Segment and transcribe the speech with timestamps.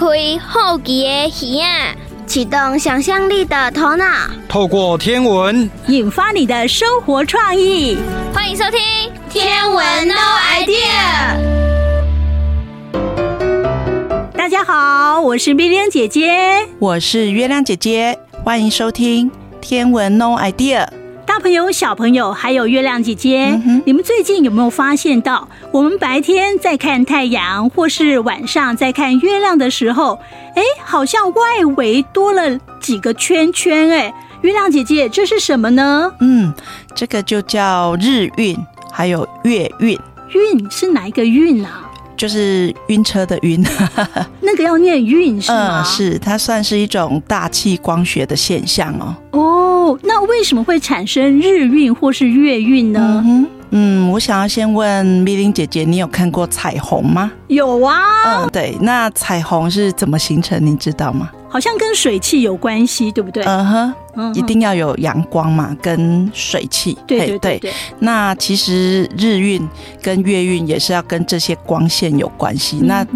[0.00, 0.06] 开
[0.38, 1.94] 好奇的耳啊，
[2.26, 4.06] 启动想象力的头脑，
[4.48, 7.98] 透过天文引发你的生活创意。
[8.32, 8.80] 欢迎收听
[9.30, 10.14] 《天文 No
[10.54, 11.36] Idea》。
[14.34, 19.30] 大家好，我是冰冰姐姐，我是月亮姐姐，欢迎收听
[19.60, 20.86] 《天文 No Idea》。
[21.30, 30.18] 大朋友、小朋友，还有月亮姐姐，嗯、你们最近有没有发现到，我们白天在看太阳，或是晚上在看月亮的时候，
[30.56, 33.88] 哎，好像外围多了几个圈圈。
[33.90, 36.12] 哎，月亮姐姐，这是什么呢？
[36.18, 36.52] 嗯，
[36.96, 38.58] 这个就叫日晕，
[38.90, 39.96] 还有月晕。
[40.34, 41.89] 晕是哪一个晕啊？
[42.20, 43.64] 就是晕车的晕，
[44.42, 45.80] 那个要念晕是吗？
[45.80, 49.16] 嗯，是，它算是一种大气光学的现象哦。
[49.30, 53.24] 哦，那为什么会产生日晕或是月晕呢？
[53.26, 57.30] 嗯，嗯，我想要先问米玲姐姐，你有看过彩虹吗？
[57.48, 58.42] 有啊。
[58.42, 60.64] 嗯，对，那彩虹是怎么形成？
[60.64, 61.30] 你知道吗？
[61.48, 63.42] 好像跟水汽有关系，对不对？
[63.44, 63.94] 嗯哼。
[64.34, 66.98] 一定要有阳光嘛，跟水汽。
[67.06, 67.72] 对对对，对。
[68.00, 69.66] 那其实日运
[70.02, 72.80] 跟月运也是要跟这些光线有关系。
[72.82, 73.06] 嗯、那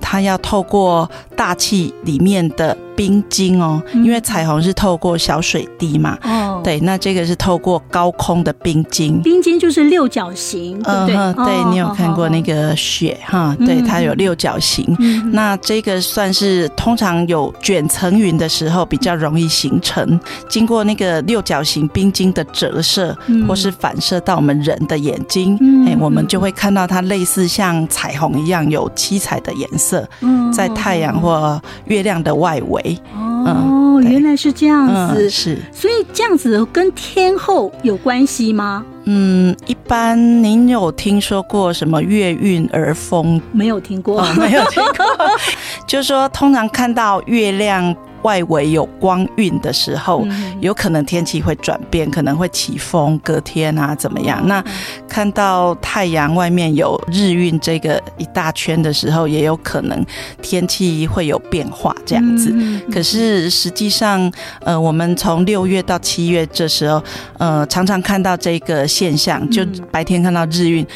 [0.00, 6.18] 它要透过大气里面的冰晶哦，嗯、因为彩虹是透过小水滴嘛。
[6.24, 6.60] 哦。
[6.64, 9.22] 对，那这个是透过高空的冰晶。
[9.22, 11.16] 冰晶就是六角形，对不对？
[11.16, 13.54] 嗯、对，你有看过那个雪哈？
[13.60, 14.84] 嗯、对，它有六角形。
[14.98, 20.18] 嗯、那这个算是通常有卷层云的时候比较容易形成。
[20.48, 25.54] 经过那个六角形冰晶的折射，或是反射到我们人的眼睛，
[25.86, 30.04] 哎、嗯，我们就会看到它类似像彩虹一样有七彩的颜色，
[30.52, 32.87] 在太阳或月亮的外围。
[33.14, 35.58] 哦，原来是这样子，嗯、是。
[35.72, 38.84] 所以这样子跟天后有关系吗？
[39.04, 43.40] 嗯，一般您有听说过什么月晕而风？
[43.52, 45.06] 没有听过，哦、没有听过。
[45.86, 47.94] 就是说，通常看到月亮。
[48.22, 50.26] 外围有光晕的时候，
[50.60, 54.46] 有可能天气会转变，可能会起风，隔天啊怎么样？
[54.46, 54.62] 那
[55.08, 60.04] 看到太阳外面有日晕这个一大圈的时候，也有可能
[60.42, 62.54] 天气会有变化这样子。
[62.92, 67.02] 可是实际上，呃，我们从六月到七月这时候，
[67.38, 70.86] 呃，常常看到这个现象，就白天看到日晕，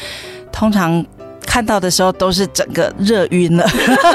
[0.51, 1.03] 通常。
[1.45, 3.65] 看到的时候都是整个热晕了，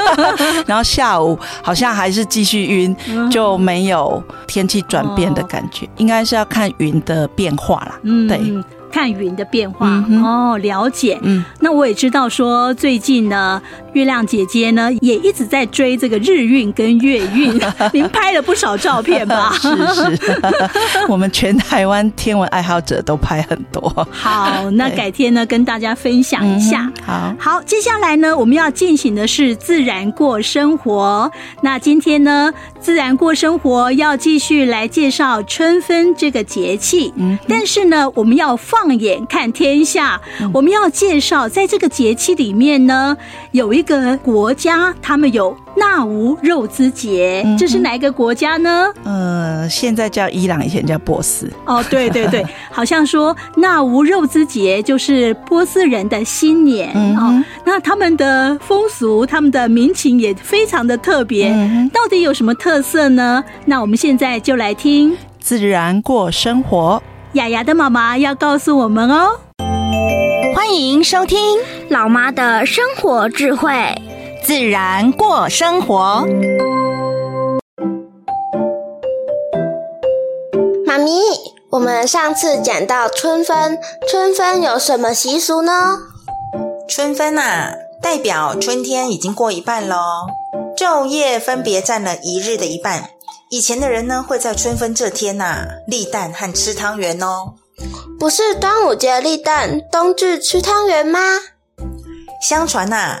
[0.67, 2.95] 然后下午好像还是继续晕，
[3.29, 7.99] 就没有天气转变的感觉，应该是要看云的变化啦。
[8.03, 8.39] 嗯，对。
[8.91, 11.15] 看云的变化、嗯、哦，了解。
[11.21, 13.61] 嗯，那我也知道说最近呢，
[13.93, 17.59] 月亮姐姐呢也一直在追这个日运跟月运，
[17.93, 19.53] 您拍了不少照片吧？
[19.61, 20.41] 是是，
[21.07, 24.07] 我们全台湾天文爱好者都拍很多。
[24.11, 26.91] 好，那改天呢跟大家分享一下。
[27.05, 31.31] 好，好，接下来呢我们要进行的是自然过生活。
[31.61, 37.13] 那今天呢，自然过生活要继续来介绍春分这个节气。
[37.17, 38.79] 嗯，但是呢，我们要放。
[38.79, 40.21] 放眼看天下，
[40.53, 43.17] 我们要介绍，在这个节气里面呢，
[43.51, 48.87] 有一个国家，他们有纳吾肉孜节，这是哪一个国家呢？
[49.03, 51.51] 呃，现在叫伊朗，以前叫波斯。
[51.65, 57.43] 哦，对对对， 好像说纳吾肉孜节就是波斯人的新年哦。
[57.65, 61.49] 那他们的风俗、他们的民情也非常的特别，
[61.93, 63.43] 到底有什么特色呢？
[63.65, 67.01] 那我们现在就来听自然过生活。
[67.33, 69.39] 雅雅的妈妈要告诉我们哦，
[70.55, 71.37] 欢迎收听
[71.89, 73.73] 老妈的生活智慧，
[74.43, 76.23] 自然过生活。
[80.85, 81.11] 妈咪，
[81.71, 85.97] 我们上次讲到春分，春分有什么习俗呢？
[86.87, 87.73] 春分啊，
[88.03, 90.27] 代表春天已经过一半喽，
[90.77, 93.09] 昼夜分别占了一日的一半。
[93.49, 97.55] 以前的人呢，会在春分这天呐、啊，立蛋和吃汤圆哦。
[98.19, 101.19] 不是端午节立蛋，冬至吃汤圆吗？
[102.41, 103.19] 相传呐、啊，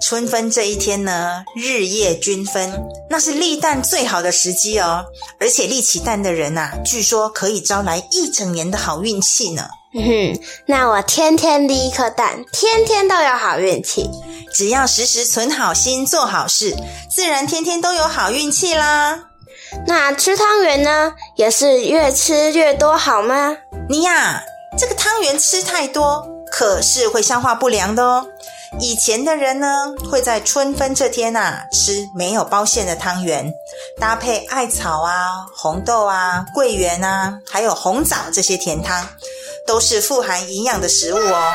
[0.00, 5.04] 春分这一天呢，日夜均分，那是立蛋最好的时机哦。
[5.40, 9.68] 而且立起蛋的人呐、啊，据说可以招来一整年的好运气呢。
[9.94, 14.10] 嗯哼，那我天天立一颗蛋，天天都有好运气。
[14.52, 16.74] 只要时时存好心，做好事，
[17.10, 19.20] 自然天天都有好运气啦。
[19.86, 23.56] 那吃汤圆呢，也是越吃越多，好吗？
[23.88, 24.42] 你呀，
[24.78, 28.26] 这个汤圆吃太多，可是会消化不良的哦。
[28.80, 33.50] 以前的人呢，会在春分这天啊，吃没有包馅的汤圆，
[33.98, 39.08] 搭配艾草啊、红豆啊、桂圆啊，还有红枣这些甜汤，
[39.66, 41.54] 都是富含营养的食物哦。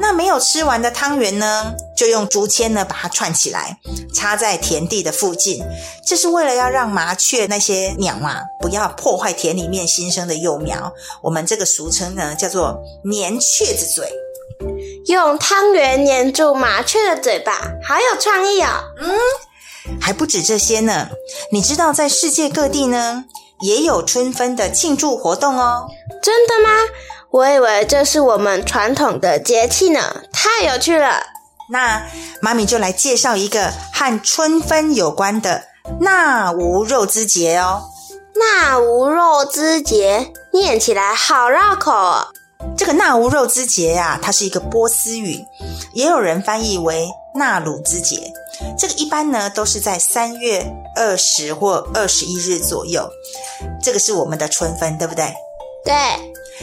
[0.00, 3.78] 那没有吃完的汤圆呢，就用竹签呢把它串起来，
[4.14, 5.62] 插在田地的附近。
[6.06, 10.90] 这是为了要让麻雀那些鸟啊，不要破坏田里面新生的幼苗。
[11.22, 14.10] 我们这个俗称呢叫做粘雀子嘴。
[15.06, 17.52] 用汤圆粘住麻雀的嘴巴，
[17.86, 18.68] 好有创意哦。
[18.98, 19.16] 嗯，
[20.00, 21.08] 还不止这些呢。
[21.52, 23.24] 你知道在世界各地呢，
[23.60, 25.86] 也有春分的庆祝活动哦。
[26.20, 26.70] 真的吗？
[27.30, 31.22] 我以为这是我们传统的节气呢，太有趣了。
[31.70, 32.06] 那
[32.40, 35.64] 妈咪就来介绍一个和春分有关的
[36.00, 37.82] 纳吾肉之节哦。
[38.34, 42.28] 纳吾肉之节念起来好绕口哦。
[42.76, 45.44] 这个纳吾肉孜节呀，它是一个波斯语，
[45.94, 48.32] 也有人翻译为纳鲁兹节。
[48.78, 53.08] 这个一般呢都是在三月二十或二十一日左右。
[53.82, 55.32] 这个是我们的春分，对不对？
[55.84, 55.94] 对。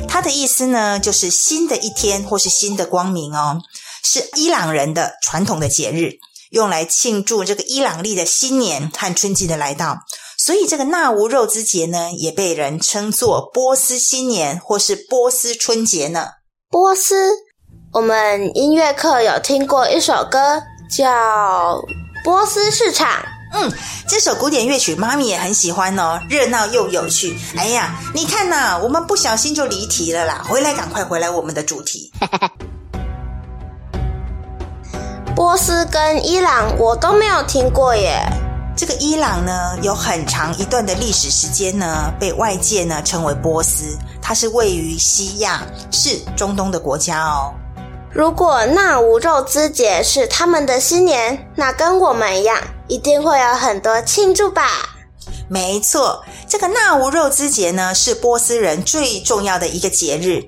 [0.07, 3.61] 它的意思呢，就是新的一天或是新的光明哦，
[4.03, 6.17] 是伊朗人的传统的节日，
[6.49, 9.99] 用来庆祝这个伊朗历的新年和春季的来到。
[10.45, 16.31] 所以这个纳吾肉之节呢，也被人称作波斯新年或是波斯春节呢。
[16.69, 17.31] 波斯，
[17.93, 20.61] 我们音乐课有听过一首歌
[20.93, 21.75] 叫
[22.25, 23.07] 《波斯市场》。
[23.53, 23.71] 嗯，
[24.05, 27.37] 这首古典乐曲妈咪也很喜欢哦，热闹又有趣。
[27.55, 32.11] 哎呀，你看呐，我们不小心就离题了啦，回来，赶快回来我们的主题。
[35.33, 38.21] 波斯跟伊朗我都没有听过耶。
[38.85, 47.53] 这个伊朗呢，有很长一段的历史时间呢，被外界呢称为波斯，它是位于西亚，是中东的国家哦。
[48.11, 54.67] 如果那无肉之节是他们的新年，那跟我们一样，一定会有很多庆祝吧？
[55.47, 60.43] 没错，这个纳无肉之节呢，是波斯人最重要的一个节日。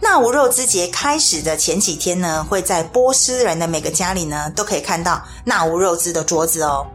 [0.00, 6.86] 纳无肉之节开始的前几天呢，会在波斯人的每个家里呢，都可以看到纳无肉之的桌子哦。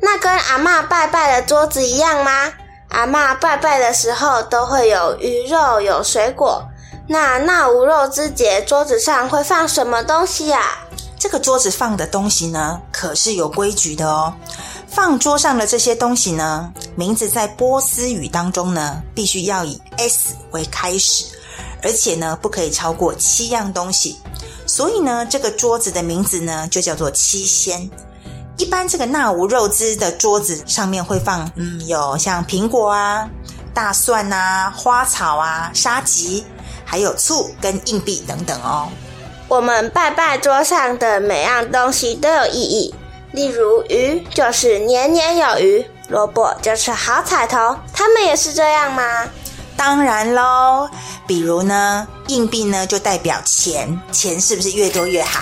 [0.00, 2.52] 那跟阿嬷拜拜的桌子一样吗？
[2.90, 6.64] 阿嬷拜拜的时候都会有鱼肉，有水果。
[7.06, 10.78] 那那无肉之节桌子上会放什么东西呀？
[11.18, 14.32] 这个桌子放的东西呢，可是有规矩的哦。
[14.86, 21.24] 放桌上的这些东西呢，名字在波斯语当中呢，必须要以 S 为开始，
[21.82, 24.18] 而且呢，不可以超过七样东西。
[24.66, 27.90] 所以呢，这个桌子的名字呢，就叫做七仙。
[28.58, 33.26] 一般这个纳吾肉汁的桌子上面会放，嗯，有像苹果啊、
[33.72, 36.44] 大蒜啊、花草啊、沙棘。
[36.90, 38.88] 还有醋跟硬币等等哦。
[39.46, 42.94] 我们拜拜桌上的每样东西都有意义，
[43.32, 49.02] 例如鱼就是年年有余，萝卜就是好彩头，他们也是这样吗？
[49.76, 50.88] 当然喽，
[51.26, 55.40] 比如呢，硬币呢就代表钱，钱是不是越多越好？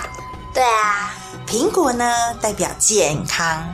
[0.53, 1.15] 对啊。
[1.47, 3.67] 苹果呢代表健康，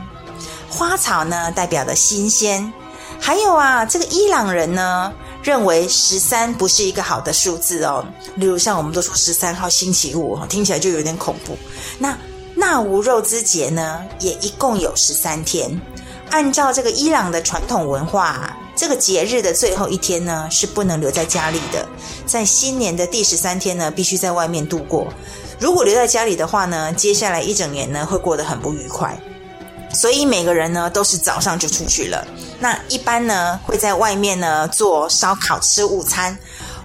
[0.69, 2.71] 花草呢代表的新鲜，
[3.19, 5.11] 还有啊，这个伊朗人呢。
[5.43, 8.05] 认为十三不是一个好的数字哦，
[8.35, 11.57] 例如像我们都说十三号星期五，听起来就有点恐怖。
[11.99, 12.17] 那
[12.55, 15.69] 那吾肉孜节呢，也一共有十三天。
[16.29, 21.85] 按照这个伊朗的传统文化，这个节日的最后一天呢，是不能留在家里的，
[22.25, 25.09] 在新年的第十三天呢，必须在外面度过。
[25.59, 29.17] 如果留在家里的话呢，接下来一整年呢，会过得很不愉快。
[29.93, 32.25] 所以每个人呢都是早上就出去了。
[32.59, 36.35] 那一般呢会在外面呢做烧烤吃午餐，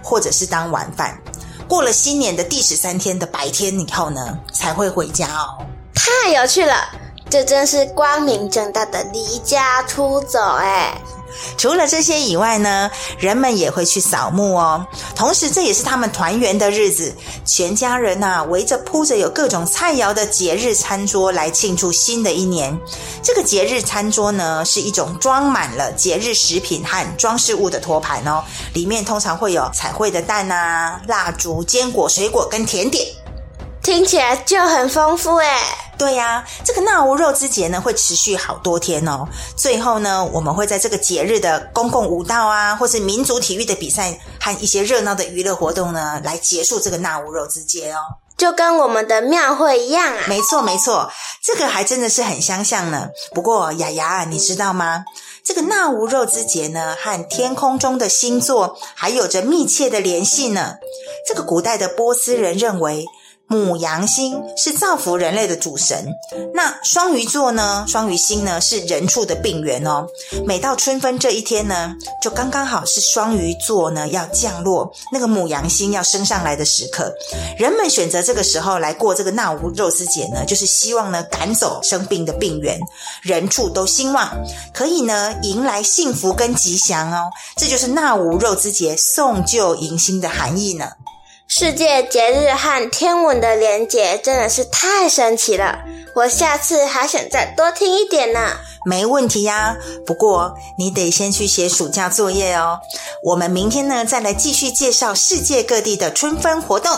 [0.03, 1.19] 或者是当晚饭。
[1.67, 5.57] 过了新年的第十三天的白天以后呢，才会回家哦。
[5.95, 6.75] 太有趣了，
[7.29, 10.95] 这真是光明正大的离家出走哎。
[11.57, 14.85] 除了这些以外呢，人们也会去扫墓哦。
[15.15, 17.13] 同时，这也是他们团圆的日子，
[17.45, 22.77] 全家人呐、啊、围着铺着有各种菜肴的节日餐桌来庆祝新的一年。
[23.21, 28.43] 这个节日餐桌呢，是一种装满了节日食品和装饰物的托盘哦，
[28.73, 33.05] 里面通常会有彩绘的蛋啊、蜡烛、坚果、水果跟甜点，
[33.81, 35.47] 听起来就很丰富诶。
[35.99, 39.27] 对呀，这个纳吾肉之节呢会持续好多天哦。
[39.57, 47.97] 最后呢，我们会在这个节日的公共舞蹈啊，或是民族体育的比赛和一些热闹的娱乐活动呢，来结束这个纳吾肉之节哦。
[48.37, 50.23] 就跟我们的庙会一样啊。
[50.29, 51.11] 没错没错，
[51.43, 53.09] 这个还真的是很相像呢。
[53.35, 55.03] 不过雅雅，你知道吗？
[55.43, 60.75] 这个纳吾肉之节呢，和天空中的星座还有着密切的联系呢。
[61.27, 63.05] 这个古代的波斯人认为。
[63.49, 66.05] 母羊星是造福人类的主神。
[66.53, 67.83] 那双鱼座呢？
[67.87, 70.05] 双鱼星呢是人畜的病源哦。
[70.45, 77.11] 每到春分这一天呢，就刚刚好是双鱼座呢要降落，那个母羊星要升上来的时刻。
[77.57, 82.79] 人们选择这个时候来过这个纳吾肉孜节呢，就是希望呢赶走生病的病源，
[83.23, 84.29] 人畜都兴旺，
[84.71, 87.31] 可以呢迎来幸福跟吉祥哦。
[87.57, 90.85] 这就是纳吾肉孜节送旧迎新的含义呢。
[91.61, 95.79] 世界节日和天文的连结真的是太神奇了，
[96.15, 98.39] 我下次还想再多听一点呢。
[98.85, 99.75] 没问题呀，
[100.05, 102.79] 不过你得先去写暑假作业哦。
[103.25, 106.93] 我们明天呢再来继续介绍世界各地的春分活动。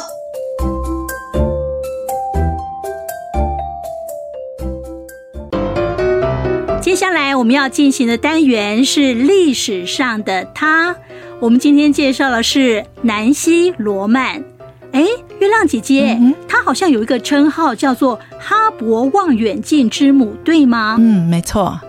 [6.84, 10.98] 接下来我们要进行的单元是历史上的他。
[11.40, 14.51] 我们今天介绍的是南希罗曼。
[14.92, 15.02] 哎，
[15.40, 20.98] 月亮姐姐，嗯、她好像有一个称号叫做哈勃望远镜之母，对吗？
[21.00, 21.80] 嗯，没错。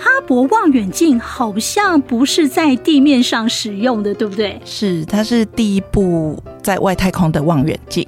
[0.00, 4.60] 哈勃望远镜好像不是在地面上使用的，对不对？
[4.64, 8.06] 是，它是第一部在外太空的望远镜。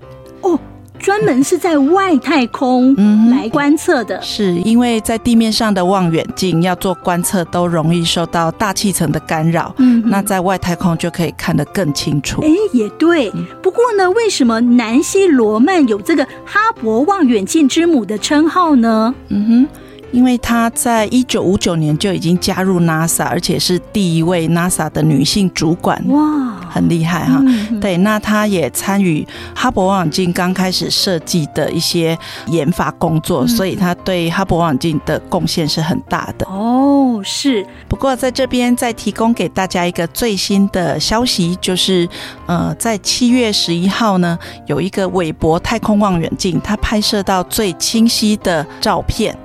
[1.00, 2.94] 专门是在外太空
[3.30, 12.42] 来观测的，嗯、是因为在地面上的望远镜要做观测都容易受到大气层的干扰，嗯，那在外太空就可以看得更清楚。
[12.42, 13.32] 哎，也对。
[13.62, 19.14] 不过呢，为什么南希罗曼有这个哈勃望远镜之母的称号呢？
[19.28, 19.68] 嗯哼。
[20.12, 27.42] 因为她在一九五九年就已经加入 NASA，而且是第一位 NASA 的女性主管，哇，很厉害哈。
[27.46, 36.46] 嗯、对，那她也参与哈勃望远镜刚开始设计的一些研发工作，嗯、所以她对哈勃望远镜的贡献是很大的。
[36.46, 37.66] 哦，是。
[37.88, 42.08] 不过在这边再提供给大家一个最新的消息，就是
[42.46, 49.36] 呃，在七月十一号呢，有一个韦伯太空望远镜，它拍摄到最清晰的照片。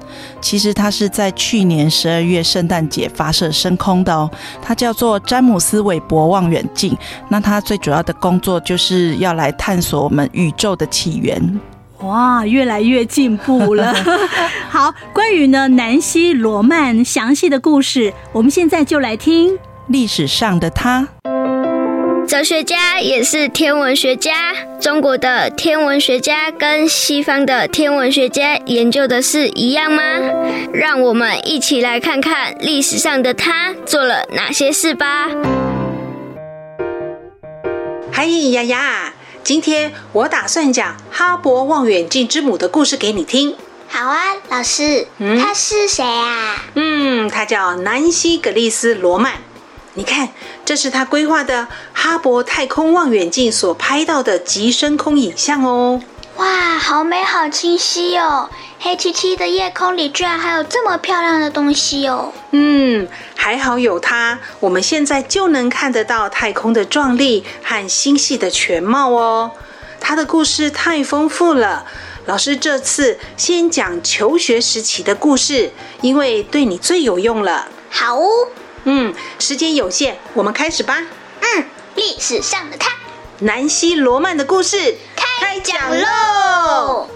[0.42, 4.30] 其实它是在去年十二月圣诞节发射升空的哦，
[4.62, 6.96] 它叫做詹姆斯韦伯望远镜。
[7.30, 11.60] 那它最主要的工作就是要来探索我们宇宙的起源。
[12.00, 13.94] 哇，越来越进步了。
[14.70, 19.58] 好，关于呢南希罗曼详细的故事，我们现在就来听
[19.88, 21.08] 历史上的她。
[22.28, 24.56] 哲学家也是天文学家。
[24.82, 30.02] 中国的天文学家跟西方的天文学家研究的是一样吗？
[30.74, 35.30] 让我们一起来看看历史上的他做了哪些事吧。
[38.12, 39.14] 嗨呀呀！
[39.44, 43.56] 今天我打算讲哈勃望远镜之母的故事给你听。
[43.88, 44.18] 好啊，
[44.50, 45.06] 老师。
[45.20, 46.66] 嗯，他是谁啊？
[46.74, 49.34] 嗯，他叫南希·格丽斯·罗曼。
[49.98, 50.28] 你看，
[50.66, 56.02] 这是他规划的哈勃太空望远镜所拍到的极深空影像哦。
[56.36, 58.50] 哇，好美，好清晰哦！
[58.78, 62.34] 黑漆漆的夜空里，居然还有这么漂亮的东西哦。
[62.52, 69.50] 嗯，还好有它，我们现在就能看得到太空的壮丽和星系的全貌哦。
[70.02, 71.86] 它的故事太丰富了，
[72.26, 75.72] 老师这次先讲求学时期的故事，
[76.02, 77.70] 因为对你最有用了。
[77.90, 78.28] 好哦。
[78.88, 81.04] 嗯，时间有限，我们开始吧。
[81.40, 81.66] 嗯，
[81.96, 82.92] 历史上的他，
[83.40, 87.10] 南希罗曼的故事开讲喽。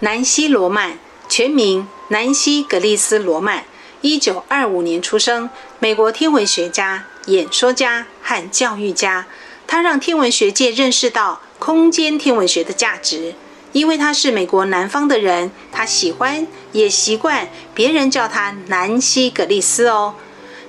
[0.00, 0.98] 南希罗曼，
[1.28, 3.64] 全名南希·格丽斯·罗曼，
[4.00, 9.26] 一九二五年出生，美国天文学家、演说家和教育家。
[9.66, 13.34] 他让天文学界认识到空间天文学的价值。
[13.76, 20.14] 因为他是美国南方的人，他喜欢也习惯别人叫他南希·葛丽丝哦。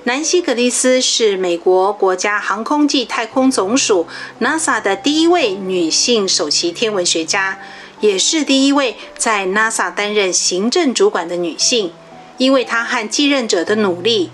[0.04, 4.06] 南希·葛丽丝是美国国家航空暨太空总署
[4.40, 7.58] NASA 的第一位女性首席天文学家，
[8.00, 11.90] 也是第一位在 NASA 担任行政主管的女性。
[12.36, 14.30] 因为她和继任者的努力，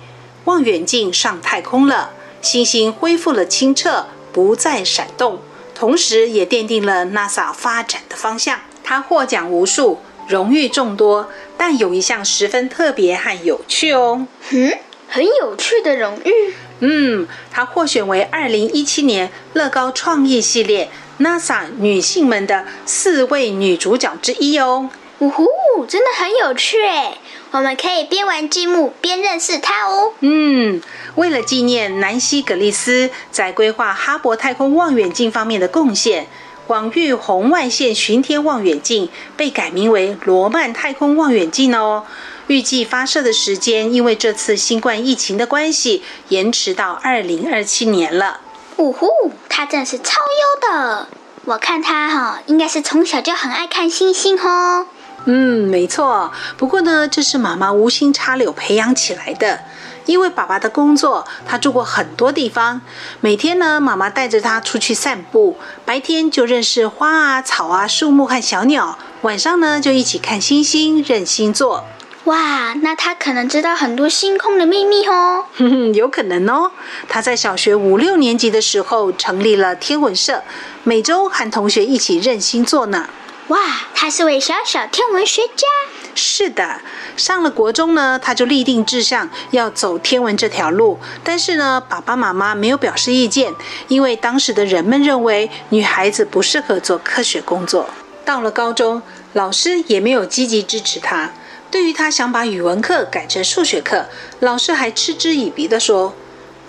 [0.47, 2.11] 望远镜上太空了，
[2.43, 5.39] 星星恢复了清澈，不再闪动。
[5.85, 8.59] 同时，也奠定了 NASA 发展的方向。
[8.83, 14.27] 他获奖无数，荣誉众多，但有一项十分特别和有趣哦。
[14.49, 14.73] 嗯，
[15.11, 16.55] 很有趣的荣誉。
[16.79, 20.89] 嗯，他获选为2017年乐高创意系列
[21.21, 24.89] NASA 女性们的四位女主角之一哦。
[25.25, 25.47] 呜呼，
[25.87, 27.17] 真的很有趣哎！
[27.51, 30.13] 我们可以边玩积木边认识它哦。
[30.21, 30.83] 嗯。
[31.15, 36.27] 为了纪念南希·格利斯在规划哈勃太空望远镜方面的贡献，
[36.67, 42.05] 广域红外线巡天望远镜被改名为罗曼太空望远镜哦。
[42.49, 48.41] 预计发射的时间因为这次新冠疫情的关系，延迟到二零二七年了。
[48.77, 49.09] 呜呼，
[49.49, 51.09] 他真是超优的！
[51.47, 54.87] 我看他哈，应该是从小就很爱看星星哦。
[55.27, 56.31] 嗯，没错。
[56.57, 59.61] 不过呢，这是妈妈无心插柳培养起来的。
[60.07, 62.83] 因为爸爸的工作，他住过很多地方。
[63.23, 71.87] 每天呢，妈妈带着他出去散步，白天就认识花啊、草啊、树木和小鸟，晚上呢就一起看星星、认星座。
[72.25, 75.47] 哇，那他可能知道很多星空的秘密哦。
[75.57, 76.71] 哼哼，有可能哦。
[77.09, 80.43] 他在小学五六年级的时候成立了天文社，
[80.83, 83.09] 每周和同学一起认星座呢。
[83.49, 83.59] 哇，
[83.95, 85.67] 他是位小小天文学家。
[86.15, 86.81] 是的，
[87.15, 90.99] 上了国中呢，他就立定志向要走天文这条路。
[91.23, 93.53] 但是呢，爸爸妈妈没有表示意见，
[93.89, 97.91] 因为当时的人们认为女孩子不适合做科学工作。
[98.25, 99.03] 到了高中，
[99.35, 101.31] 老师也没有积极支持他。
[101.71, 104.07] 对于他想把语文课改成数学课，
[104.41, 106.15] 老师还嗤之以鼻地说：“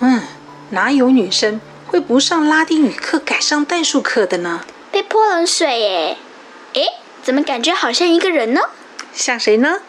[0.02, 0.24] 嗯，
[0.72, 6.18] 哪有女生会不上拉丁语课改上代数课的呢？”被泼冷水耶！
[7.26, 8.62] 诶，怎么感觉好像一个人呢？
[9.12, 9.80] 像谁呢？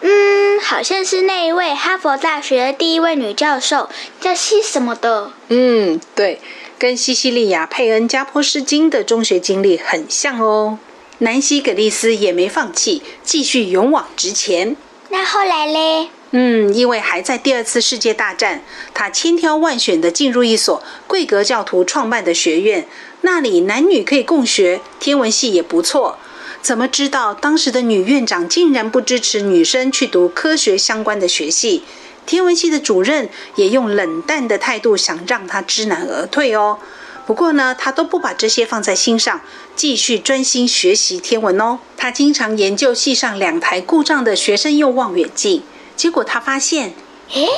[0.00, 5.30] 嗯，好像是那一位哈佛大学的第一位女教授，叫西什么的。
[5.48, 6.40] 嗯，对，
[6.78, 10.78] 跟西西利亚·佩恩·加坡斯金的中学经历很像哦。
[11.18, 14.74] 南希·葛丽丝也没放弃，继续勇往直前。
[15.10, 16.08] 那后来嘞？
[16.30, 18.62] 嗯，因为还在第二次世界大战，
[18.92, 22.86] 她千挑万选的进入一所贵格教徒创办的学院，
[23.20, 26.18] 那里男女可以共学，天文系也不错。
[26.62, 31.84] 怎么知道当时的女院长竟然不支持女生去读科学相关的学系？
[32.26, 36.78] 天文系的主任也用冷淡的态度想让她知难而退哦。
[37.24, 39.40] 不过呢，她都不把这些放在心上，
[39.76, 41.78] 继续专心学习天文哦。
[41.96, 45.62] 她经常研究系上两台故障的学生用望远镜，
[45.94, 46.94] 结果她发现，
[47.32, 47.48] 诶，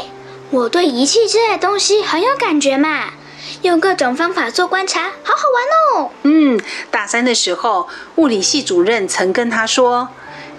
[0.50, 3.12] 我对仪器之类的东西很有感觉嘛。
[3.62, 6.10] 用各种方法做观察，好好玩哦。
[6.22, 6.60] 嗯，
[6.90, 10.08] 大三的时候，物理系主任曾跟他说：“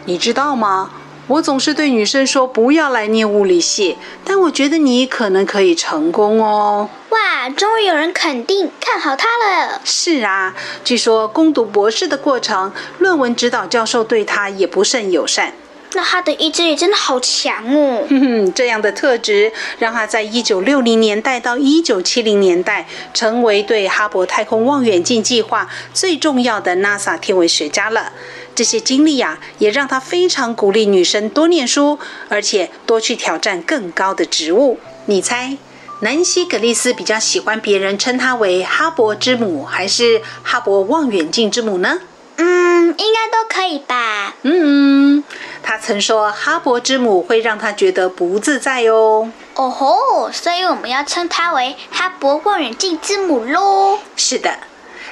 [0.06, 0.92] 你知道吗？
[1.28, 9.80] 我总是对女生说不要来念物理系，但我觉得你可能可以成功哦。”哇，终于有人肯定看好他了。
[9.86, 15.54] 是啊，据说攻读博士的过程，论文指导教授对他也不甚友善。
[15.94, 18.06] 那他的意志力真的好强哦！
[18.10, 28.14] 哼哼，这样的特质让他在一九六零年代到一九七零年代成为对哈勃太空望远镜计划最重要的 NASA 天文学家了。
[28.54, 31.98] 这些经历呀、啊，也让他非常鼓励女生多念书，
[32.28, 34.78] 而且多去挑战更高的职务。
[35.06, 35.58] 你猜，
[36.02, 42.00] 南希·格丽斯比较喜欢别人称她为哈勃之母，还是哈勃望远镜之母呢？
[42.36, 44.36] 嗯，应该都可以吧。
[44.44, 45.24] 嗯。
[45.62, 54.00] 他曾说：“哈勃之母会让他觉得不自在哦。”哦吼，所以我们要称她为哈勃望远镜之母喽。
[54.16, 54.50] 是的，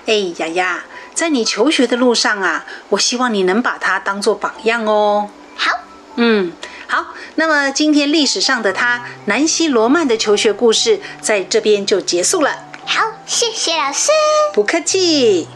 [0.05, 5.29] 哎，雅雅，在你求学的路上啊，我希望你能把她当做榜样哦。
[5.55, 5.77] 好，
[6.15, 6.53] 嗯，
[6.87, 7.07] 好。
[7.35, 12.63] 那么今天历史上的他，南希·罗曼的求学故事，在这边就结束了。
[12.85, 14.11] 好，谢谢老师。
[14.53, 15.47] 不客气。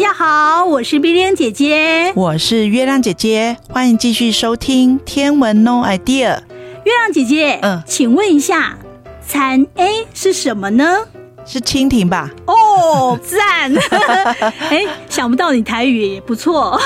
[0.00, 5.98] 大家好，我是冰冰姐姐，我是月亮姐姐，欢迎继续收听《天文 No idea》。
[6.24, 6.38] 月
[6.84, 8.78] 亮姐姐，嗯，请问一下，
[9.28, 11.00] 蚕 A 是什么呢？
[11.44, 12.30] 是蜻蜓吧？
[12.46, 13.70] 哦，赞！
[14.70, 16.80] 哎，想不到你台语也不错。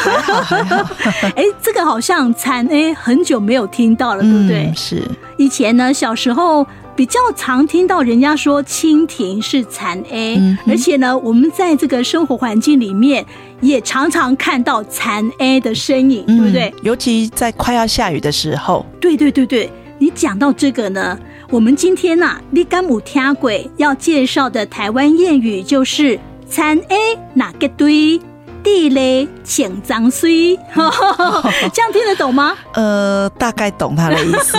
[1.36, 4.64] 哎，这个好像蚕 A 很久没有听到了，对不对？
[4.64, 5.02] 嗯，是。
[5.36, 6.66] 以前呢，小时候。
[6.96, 13.24] 比较常听到人家说蜻蜓是蚕 A，嗯，而且呢，我们在这个生活环境里面
[13.60, 16.74] 也常常看到蚕 A 的身影，嗯，对不对？
[16.82, 18.86] 尤其在快要下雨的时候。
[19.00, 21.18] 对对对对，你讲到这个呢，
[21.50, 28.20] 我们今天呐，你敢有听过要介绍的台湾谚语就是蚕 A 哪个堆？
[28.64, 32.54] 地雷请脏水， 这样听得懂吗？
[32.72, 34.56] 呃，大概懂他的意思，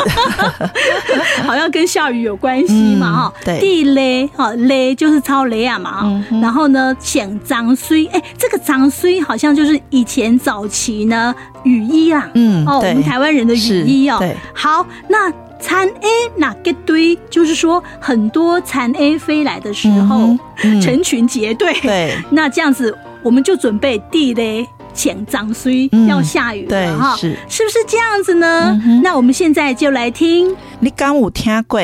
[1.44, 3.42] 好像跟下雨有关系嘛，哈、嗯。
[3.44, 14.18] 对，地雷哈雷就是超雷啊嘛，嗯、然后呢，浅脏水，哎，这个脏水好像就是以前早期呢雨衣啊，嗯，哦，我们台湾人的雨衣哦。
[14.20, 17.18] 对，好，那蚕 A 哪个堆？
[17.32, 22.96] 就是说很多蚕 A 飞来的时候，嗯嗯、成群结队，对， 那这样子。
[23.26, 28.80] 我们就准备地雷浅脏水，要下雨了哈，是是不是这样子呢？
[28.86, 31.82] 嗯、那我们现在就来听，你刚有听过？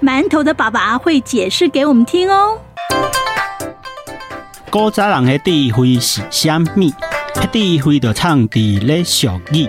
[0.00, 2.56] 馒头的爸爸会解释给我们听哦。
[4.70, 6.94] 古早人的智慧是虾米？
[7.52, 9.66] 智慧就藏伫咧俗语，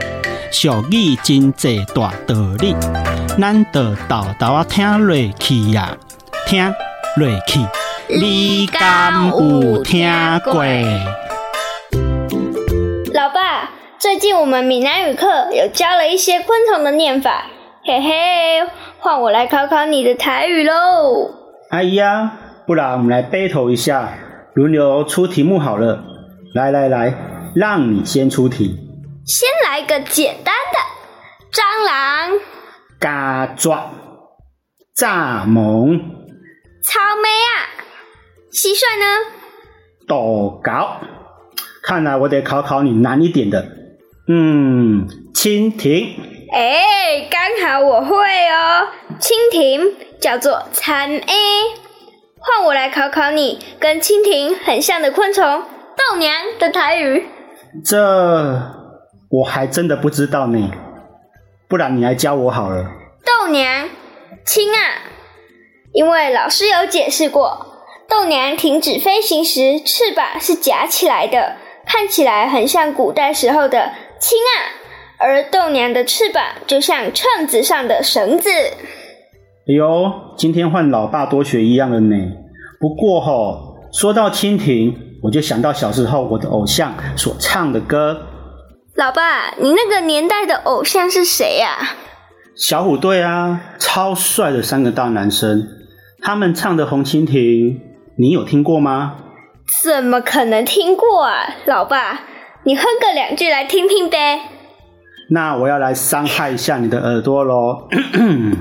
[0.52, 2.76] 俗语真济大道理，
[3.40, 5.98] 咱得豆豆啊听落去呀，
[6.46, 6.64] 听
[7.16, 7.60] 落去。
[8.10, 10.08] 你敢有听
[10.46, 10.64] 过？
[13.14, 17.48] 老爸，最近我们闽南语课有教了一些昆虫的念法，
[17.84, 18.66] 嘿嘿，
[19.00, 21.30] 换我来考考你的台语喽。
[21.70, 22.32] 哎呀，
[22.66, 24.14] 不然我们来 battle 一下，
[24.54, 26.02] 轮流出题目好了。
[26.54, 27.14] 来来来，
[27.56, 28.78] 让你先出题。
[29.26, 30.80] 先来个简单的，
[31.52, 32.40] 蟑螂、
[32.98, 33.92] 嘎抓、
[34.96, 36.00] 蚱蜢、
[36.86, 37.77] 草莓啊，
[38.58, 39.06] 蟋蟀呢？
[40.08, 40.98] 豆糕。
[41.84, 43.64] 看来我得考考你难一点的。
[44.28, 46.16] 嗯，蜻蜓。
[46.52, 47.40] 哎，刚
[47.70, 48.16] 好我会
[48.50, 48.88] 哦。
[49.20, 51.36] 蜻蜓叫做蝉哎。
[52.40, 55.62] 换我来考考你，跟蜻蜓很像的昆虫
[55.96, 57.28] 豆娘的台语。
[57.86, 57.96] 这。
[59.30, 60.72] 我还真的不知道呢，
[61.68, 62.86] 不然你来教我好了。
[63.24, 63.88] 豆娘，
[64.44, 65.04] 亲啊！
[65.94, 67.67] 因为老师有解释过，
[68.10, 74.74] 豆娘停止飞行时翅膀是夹起来的，看起来很像古代时候的青啊。
[75.20, 78.50] 而豆娘的翅膀就像秤子上的绳子。
[78.50, 82.16] 哎呦，今天换老爸多学一样了呢。
[82.80, 88.22] 不过吼，说到蜻蜓，我就想到小时候我的偶像所唱的歌。
[88.96, 91.96] 老爸，你那个年代的偶像是谁呀？
[92.56, 95.68] 小虎队啊，超帅的三个大男生，
[96.22, 97.36] 他们唱的《红蜻蜓》，
[98.20, 99.16] 你有听过吗？
[99.84, 102.22] 怎么可能听过啊，老爸，
[102.64, 104.40] 你哼个两句来听听呗。
[105.30, 107.88] 那我要来伤害一下你的耳朵喽。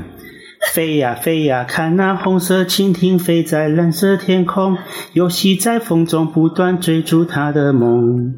[0.75, 4.77] 飞呀飞呀，看那红色蜻蜓飞在蓝色天空，
[5.13, 8.35] 游戏在风中，不断追逐它的梦。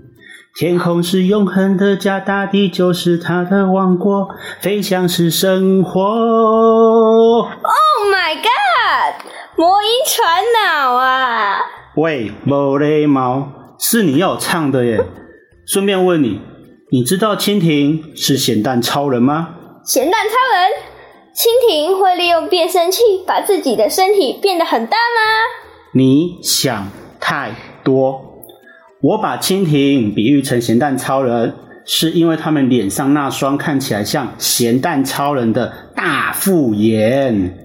[0.54, 4.28] 天空是永恒的家，大地就是它的王国，
[4.60, 6.00] 飞翔是生活。
[9.60, 9.66] Oh！
[9.66, 11.58] 魔音传脑啊！
[11.96, 15.04] 喂，无礼貌，是你要唱的耶。
[15.66, 16.40] 顺便问你，
[16.92, 19.56] 你知道蜻蜓是咸蛋超人吗？
[19.84, 20.70] 咸蛋超人？
[21.34, 25.20] 蜻蜓会利用变声器把自己的身体变得很大吗？
[25.92, 26.86] 你想
[27.18, 27.50] 太
[27.82, 28.44] 多。
[29.02, 37.64] 我把蜻蜓比喻成咸蛋超人，是因为他们脸上那双看起来像咸蛋超人的大复眼。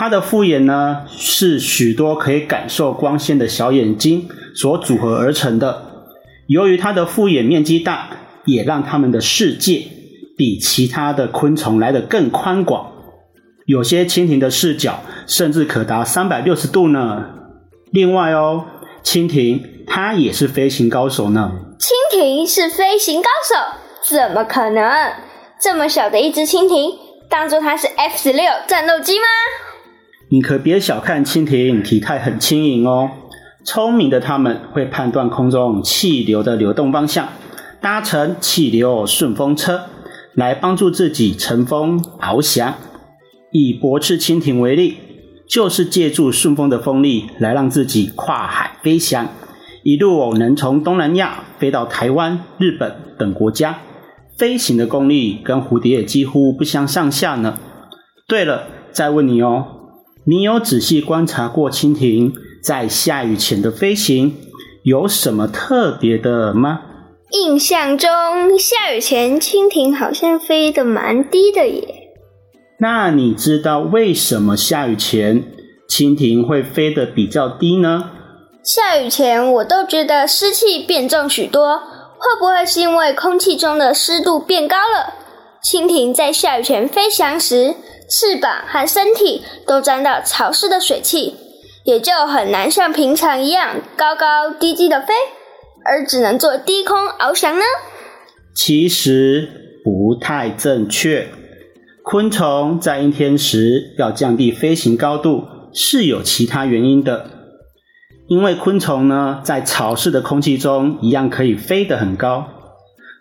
[0.00, 6.06] 它的复眼呢，是许多可以感受光线的小眼睛所组合而成的。
[6.46, 8.08] 由于它的复眼面积大，
[8.46, 9.82] 也让它们的视界
[10.38, 12.90] 比其他的昆虫来得更宽广。
[13.66, 17.26] 有些蜻蜓的视角甚至可达三百六十度呢。
[17.92, 18.64] 另外哦，
[19.04, 19.62] 蜻蜓。
[19.86, 21.52] 它也是飞行高手呢。
[21.78, 24.14] 蜻蜓是飞行高手？
[24.16, 25.12] 怎么可能？
[25.60, 26.96] 这么小的一只蜻蜓，
[27.28, 29.26] 当做它是 F 十六战斗机吗？
[30.32, 33.10] 你可别小看蜻蜓，体态很轻盈哦。
[33.64, 37.28] 聪明的它们会判断空中气流的流动方向，
[37.80, 39.86] 搭乘气流顺风车
[40.34, 42.74] 来帮助自己乘风翱翔。
[43.50, 44.98] 以驳翅蜻蜓为例，
[45.48, 49.26] 就是借助顺风的风力来让自己跨海飞翔。
[49.82, 53.80] 一路能从东南亚飞到台湾、日本等国家，
[54.38, 57.58] 飞行的功力跟蝴蝶也几乎不相上下呢。
[58.28, 59.79] 对了，再问你哦，
[60.24, 64.36] 你有仔细观察过蜻蜓在下雨前的飞行
[64.82, 66.82] 有什么特别的吗？
[67.30, 68.08] 印象中，
[68.58, 72.10] 下雨前蜻蜓好像飞得蛮低的耶。
[72.78, 75.44] 那你知道为什么下雨前
[75.88, 78.10] 蜻蜓会飞得比较低呢？
[78.62, 85.14] 下雨前，我都觉得湿气变重许多，会不会是因为空气中的湿度变高了？
[85.62, 87.74] 蜻蜓在下雨前飞翔时，
[88.10, 91.36] 翅膀和身体都沾到潮湿的水汽，
[91.84, 95.14] 也就很难像平常一样高高低低的飞，
[95.84, 97.64] 而只能做低空翱翔呢？
[98.52, 99.48] 其实
[99.84, 101.28] 不太正确。
[102.02, 107.30] 昆虫在阴天时要降低飞行高度，是有其他原因的。
[108.26, 112.48] 因为昆虫呢，在潮湿的空气中一样可以飞得很高，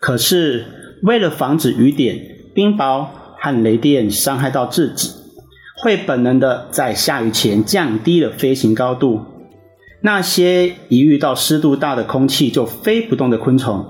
[0.02, 0.66] 可是
[1.04, 2.18] 为了防止雨点、
[2.56, 3.08] 冰雹
[3.42, 5.12] 和雷电伤害到自己，
[5.84, 9.22] 会本能的在下雨前降低了飞行高度。
[10.02, 13.86] 那些一遇到湿度大的空气就飞不动的昆虫，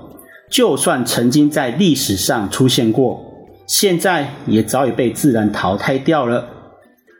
[0.50, 3.24] 就算曾经在历史上出现过，
[3.68, 6.48] 现在也早已被自然淘汰掉了。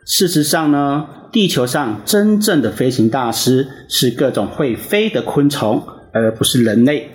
[0.06, 5.80] 事实上呢，地球上真正的飞行大师是各种会飞的昆虫，
[6.12, 7.08] 而不是人类。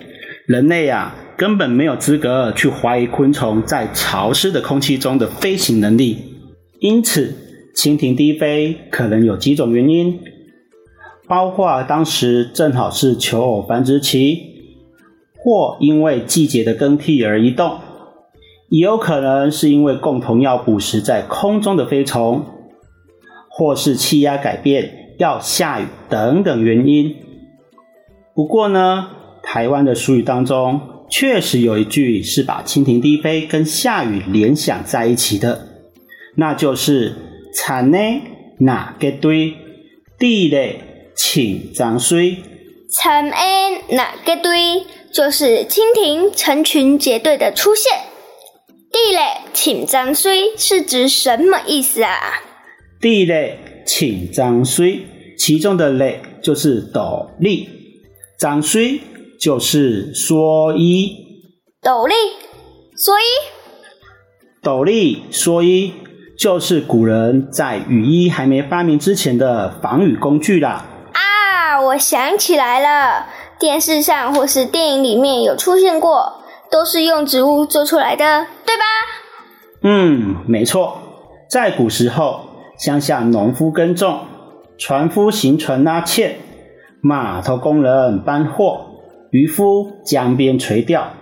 [0.46, 6.16] 人类啊，根本没有资格去怀疑昆虫在潮湿的空气中的飞行能力。
[6.80, 7.34] 因此，
[7.74, 10.18] 蜻蜓低飞可能有几种原因，
[11.28, 14.38] 包括当时正好是求偶繁殖期，
[15.36, 17.78] 或因为季节的更替而移动，
[18.70, 22.44] 也有可能是因为共同要捕食在空中的飞虫，
[23.50, 27.14] 或是气压改变、要下雨等等原因。
[28.34, 29.08] 不过呢，
[29.42, 35.68] 台湾的俗语当中确实有一句是把蜻蜓低飞跟下雨联想在一起的。
[36.36, 37.14] 那就是
[37.54, 38.20] 田内
[38.58, 39.54] 那结堆，
[40.18, 42.36] 地嘞请张水。
[42.90, 47.92] 田内那结堆就是蜻蜓成群结队的出现。
[48.90, 52.10] 地嘞请张水是指什么意思啊？
[53.00, 55.00] 地嘞请张水，
[55.38, 57.68] 其中的嘞就是斗笠，
[58.38, 59.00] 张水
[59.40, 61.12] 就是蓑衣。
[61.82, 62.14] 斗笠，
[62.96, 63.24] 蓑衣，
[64.62, 65.92] 斗笠，蓑衣。
[66.38, 70.84] 就是古人在雨衣还没发明之前的防雨工具啦。
[71.14, 73.26] 啊，我想起来了，
[73.58, 78.84] 电视上或是电影里面有出现过，都是用植物做出来的，对吧？
[79.82, 80.98] 嗯，没错。
[81.48, 82.40] 在古时候，
[82.78, 84.20] 乡下农夫耕种，
[84.76, 86.36] 船夫行船拉纤，
[87.00, 88.85] 码头工人搬货，
[89.30, 91.12] 渔夫江边垂钓，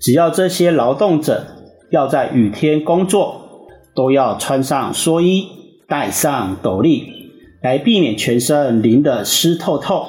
[0.00, 1.46] 只要这些劳动者
[1.90, 3.42] 要在雨天工作。
[3.96, 5.48] 都要穿上蓑衣，
[5.88, 7.30] 戴上斗笠，
[7.62, 10.06] 来避免全身淋得湿透透。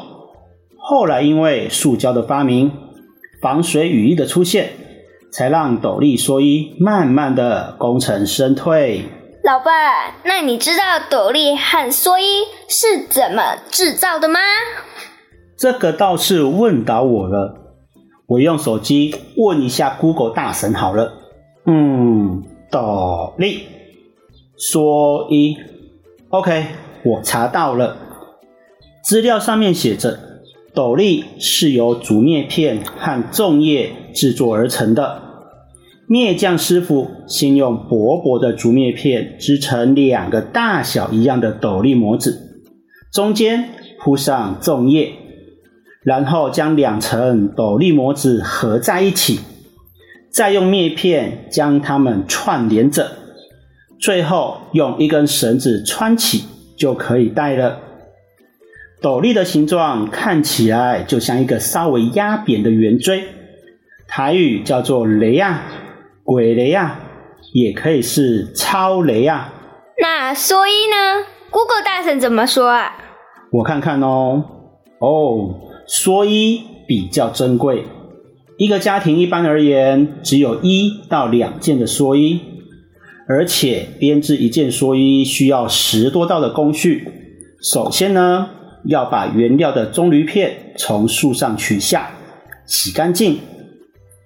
[0.78, 2.69] 后来因为塑胶的发明，
[3.41, 4.71] 防水雨衣的出现，
[5.32, 9.06] 才让斗笠蓑衣慢慢的功成身退。
[9.45, 14.41] 老爸，那你知道斗笠和蓑衣是怎么制造的吗？
[15.58, 17.56] 这个倒是问倒我了，
[18.28, 21.13] 我用手机问一下 Google 大神好了。
[21.65, 23.63] 嗯，斗笠。
[24.58, 25.58] 蓑衣
[26.30, 26.65] ，OK，
[27.04, 27.98] 我查到了，
[29.04, 30.20] 资料上面写着，
[30.74, 35.22] 斗笠是由竹篾片和粽叶制作而成的。
[36.08, 42.63] 篾匠师傅先用薄薄的竹篾片织成两个大小一样的斗笠模子，
[43.12, 45.13] 中间铺上粽叶，
[46.08, 49.41] 然后将两层斗笠模子合在一起，
[50.32, 53.12] 再用篾片将它们串联着。
[54.00, 56.46] 最后用一根绳子穿起
[56.78, 57.80] 就可以戴了。
[59.02, 63.26] 斗笠的形状看起来就像一个稍微压扁的圆锥，
[64.08, 65.63] 台语叫做雷啊，
[66.24, 67.02] 鬼雷啊，
[67.52, 69.54] 也可以是超雷啊。
[70.00, 72.93] 那蓑衣呢？Google 大神怎么说啊？
[73.52, 74.41] 我看看哦。
[75.00, 77.86] 哦，蓑衣比较珍贵，
[78.58, 82.39] 一个家庭一般而言只有一到两件的蓑衣。
[83.30, 87.06] 而且编织一件蓑衣需要十多道的工序。
[87.62, 88.47] 首先呢，
[88.86, 92.10] 要把原料的棕榈片从树上取下，
[92.65, 93.38] 洗干净，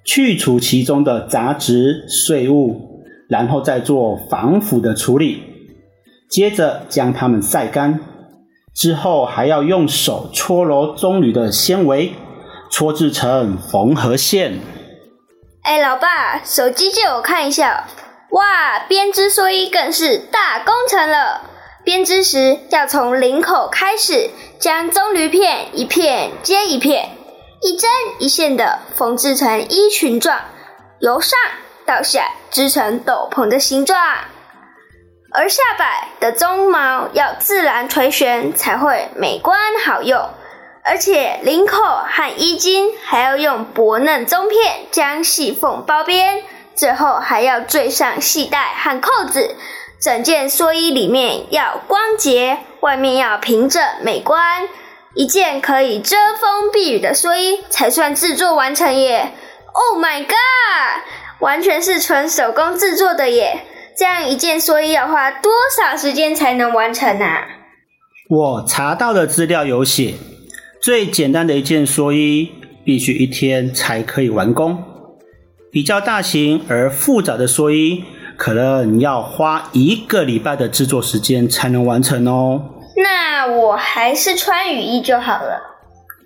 [0.06, 5.40] 去除其中的杂质碎物，然后再做防腐的处理。
[6.30, 8.00] 接着将它们晒干，
[8.74, 12.14] 之后还要用手搓揉棕榈的纤维，
[12.72, 14.60] 搓制成缝合线。
[15.64, 17.88] 哎，老爸，手机借我看一下。
[18.32, 21.42] 哇，编织蓑衣更是大工程了。
[21.84, 27.10] 编织时要从领口开始，将棕榈片一片接一片，
[27.62, 30.40] 一针一线的缝制成衣裙状，
[31.00, 31.38] 由上
[31.86, 33.98] 到下织成斗篷的形状。
[35.34, 40.30] 而下摆的鬃毛要自然垂旋，才会美观好用。
[40.84, 46.44] 而且领口和衣襟还要用薄嫩棕片将细缝包边。
[46.74, 49.56] 最后还要缀上系带和扣子，
[50.02, 54.68] 整件蓑衣里面要光洁，外面要平整美观，
[55.14, 59.34] 一件可以遮风避雨的蓑衣才算制作完成耶
[59.74, 61.04] ！Oh my god，
[61.40, 63.66] 完全是纯手工制作的耶！
[64.02, 67.46] 这样一件蓑衣要花多少时间才能完成啊？
[68.32, 70.16] 我查到的资料有写，
[70.82, 72.52] 最简单的一件蓑衣
[72.84, 74.84] 必须一天才可以完工。
[75.72, 78.04] 比较大型而复杂的蓑衣，
[78.38, 82.80] 可能要花一个礼拜的制作时间才能完成哦。
[82.98, 85.62] 那我还是穿雨衣就好了。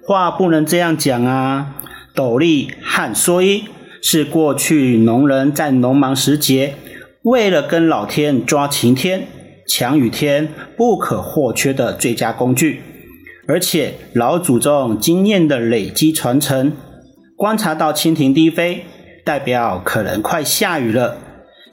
[0.07, 1.75] 话不能这样讲啊！
[2.15, 3.65] 斗笠和蓑衣
[4.01, 6.75] 是过去农人在农忙时节，
[7.25, 9.25] 为了跟老天抓晴天、
[9.67, 12.81] 抢雨天不可或缺的最佳工具，
[13.47, 16.71] 而且老祖宗经验的累积传承。
[17.35, 18.85] 观察到蜻蜓低飞，
[19.25, 21.17] 代表可能快下雨了，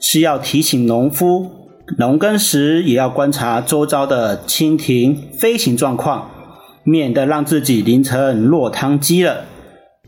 [0.01, 1.51] 是要提醒农夫，
[1.99, 6.31] 农耕时也要观察周遭的蜻蜓飞行状况，
[6.83, 9.45] 免得让自己淋成落汤鸡了。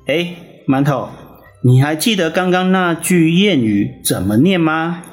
[0.08, 0.34] 哎，
[0.67, 1.10] 馒头，
[1.63, 5.03] 你还记得刚刚那句谚语怎么念吗？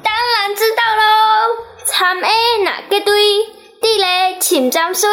[1.95, 2.27] 当然知道喽，蚕仔
[2.63, 3.13] 哪个堆，
[3.79, 5.09] 地雷请沾水。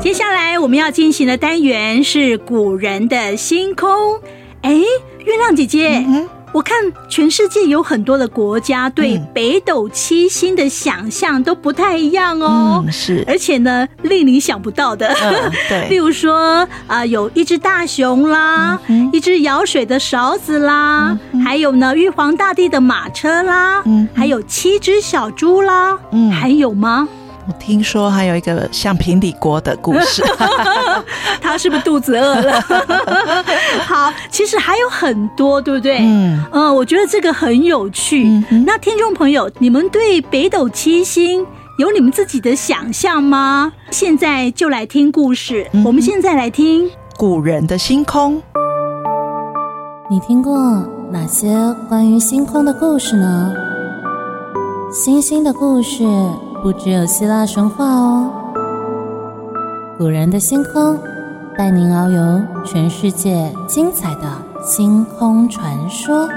[0.00, 4.20] 接下来我们要进行的单元是古人的星空。
[4.62, 4.70] 哎，
[5.24, 6.76] 月亮姐姐，嗯、我看
[7.08, 12.82] 全世界有很多的国家对北斗七星的想象都不太一样哦。
[12.84, 27.08] 嗯、是，而且呢，令你想不到的，嗯、对， 例如说啊、呃，有一只大熊啦，嗯、一只舀水的勺子啦，嗯、还有呢，玉皇大帝的马车啦，嗯、还有七只小猪啦，嗯，还有吗？
[27.48, 30.22] 我听说还有一个像平底锅的故事，
[31.40, 32.60] 他是不是肚子饿了？
[33.86, 35.98] 好，其实还有很多，对不对？
[36.00, 38.24] 嗯嗯，我觉得这个很有趣。
[38.50, 41.44] 嗯、那听众朋友，你们对北斗七星
[41.78, 43.72] 有你们自己的想象吗？
[43.90, 45.66] 现在就来听故事。
[45.72, 48.40] 嗯、我们现在来听古人的星空。
[50.10, 50.54] 你听过
[51.10, 51.48] 哪些
[51.88, 53.52] 关于星空的故事呢？
[54.92, 56.04] 星星的故事。
[56.62, 58.30] 不只有希腊神话哦，
[59.96, 60.98] 古人的星空
[61.56, 64.30] 带您遨游全世界精彩的
[64.62, 66.28] 星空传说。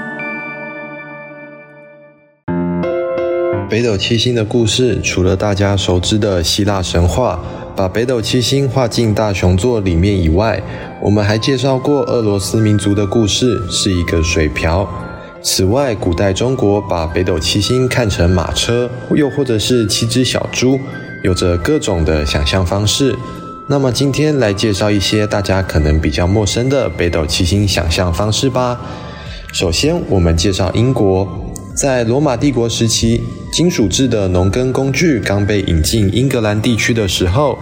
[3.68, 7.38] 北斗七星的故事，除了大家熟知的希腊神话，
[7.76, 10.62] 把北斗七星画进大熊座里面以外，
[11.02, 14.88] 我们还介绍过俄罗斯民族的故事，是一个水瓢。
[15.46, 20.80] 此外，古代中国把北斗七星看成马车，又或者是七只小猪，
[21.22, 23.14] 有着各种的想象方式。
[23.68, 28.80] 那么，今天来介绍一些大家可能比较陌生的北斗七星想象方式吧。
[29.52, 31.28] 首先，我们介绍英国，
[31.76, 33.20] 在罗马帝国时期，
[33.52, 37.58] 金属制的农耕工具刚被引进英格兰地区的时候，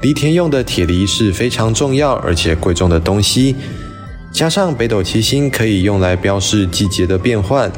[0.00, 3.54] 犁田用的铁犁是非常重要而且贵重的东西。
[4.36, 7.72] 加上北斗七星可以用来标示季节的变换，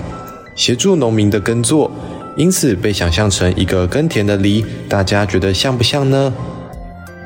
[0.56, 1.88] 协助农民的耕作，
[2.36, 4.66] 因此被想象成一个耕田的犁。
[4.88, 6.34] 大家觉得像不像呢？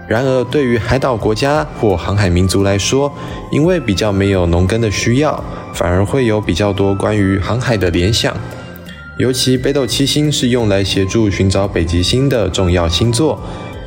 [0.07, 3.11] 然而，对于海岛国家或航海民族来说，
[3.51, 5.43] 因为比较没有农耕的需要，
[5.73, 8.37] 反而会有比较多关于航海的联想。
[9.17, 13.43] 尤其北斗七星是用来协助寻找北极星的重要星座，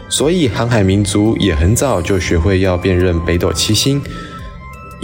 [0.10, 4.02] 所以航海民族也很早就学会要辨认北斗七星。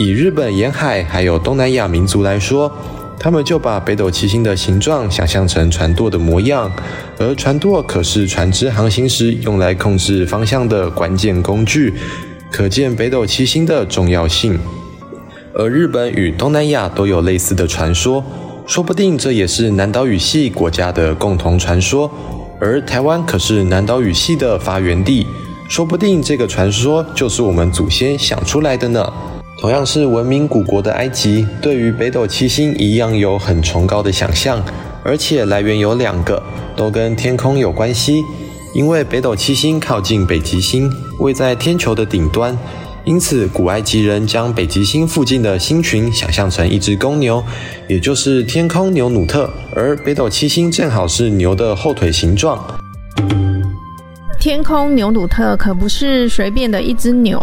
[0.01, 2.75] 以日本沿海还有东南亚民族来说，
[3.19, 6.71] 他们就把北斗七星的形状想象成船舵的模样，
[7.19, 11.93] 而船舵可是船只航行时用来控制方向的关键工具，
[12.49, 14.59] 可见北斗七星的重要性。
[15.53, 18.23] 而日本与东南亚都有类似的传说，
[18.65, 22.09] 说不定这也是南岛语系国家的共同传说。
[22.59, 25.27] 而台湾可是南岛语系的发源地，
[25.69, 29.07] 说不定这个传说就是我们祖先想出来的呢。
[29.61, 34.59] 同样是文明古国的埃及，对于北斗七星一样有很崇高的想象，
[35.03, 36.41] 而且来源有两个，
[36.75, 38.23] 都跟天空有关系。
[38.73, 42.57] 因为北斗七星靠近北极星，位在天球的顶端，
[43.05, 47.43] 因此古埃及人将北极星附近的星群想象成一只公牛，
[47.87, 52.59] 也就是天空牛努特，而北斗七星正好是牛的后腿形状。
[54.39, 57.39] 天空牛努特可不是随便的一只牛。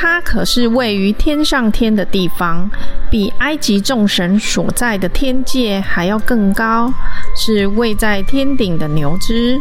[0.00, 2.70] 它可是位于天上天的地方，
[3.10, 6.88] 比埃及众神所在的天界还要更高，
[7.34, 9.58] 是位在天顶的牛只，